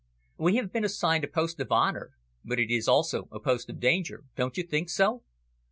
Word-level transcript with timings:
"We 0.39 0.55
have 0.55 0.73
been 0.73 0.83
assigned 0.83 1.23
a 1.25 1.27
post 1.27 1.59
of 1.59 1.71
honour, 1.71 2.13
but 2.43 2.59
it 2.59 2.71
is 2.73 2.87
also 2.87 3.27
a 3.31 3.39
post 3.39 3.69
of 3.69 3.79
danger. 3.79 4.23
Don't 4.35 4.57
you 4.57 4.63
think 4.63 4.89
so?" 4.89 5.21